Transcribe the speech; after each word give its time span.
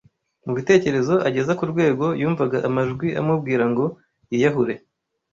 mu 0.45 0.51
bitekerezo 0.57 1.13
ageza 1.27 1.51
ku 1.59 1.63
rwego 1.71 2.05
yumvaga 2.21 2.57
amajwi 2.67 3.07
amubwira 3.19 3.63
ngo 3.71 3.85
yiyahure 4.31 4.75